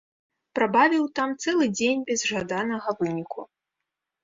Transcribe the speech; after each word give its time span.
Прабавіў 0.59 1.05
там 1.19 1.35
цэлы 1.43 1.69
дзень 1.77 2.01
без 2.09 2.19
жаданага 2.33 2.97
выніку. 3.05 3.49